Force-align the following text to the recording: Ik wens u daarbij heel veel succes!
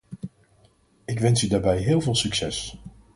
Ik 1.05 1.19
wens 1.19 1.43
u 1.43 1.47
daarbij 1.47 1.77
heel 1.77 2.01
veel 2.01 2.15
succes! 2.15 2.79